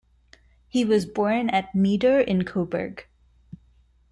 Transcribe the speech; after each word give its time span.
He 0.67 0.83
was 0.83 1.05
born 1.05 1.51
at 1.51 1.75
Meeder 1.75 2.19
in 2.21 2.43
Coburg. 2.43 3.05